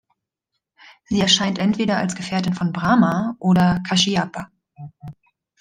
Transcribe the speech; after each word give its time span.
Sie 1.03 1.21
erscheint 1.21 1.59
entweder 1.59 1.97
als 1.97 2.15
Gefährtin 2.15 2.55
von 2.55 2.73
Brahma 2.73 3.35
oder 3.37 3.83
Kashyapa. 3.87 4.49